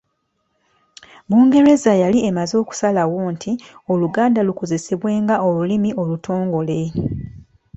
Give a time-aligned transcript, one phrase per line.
[1.29, 3.51] Bungereza yali emaze okusalawo nti
[3.91, 6.79] Oluganda lukozesebwe ng'olulimi olutongole.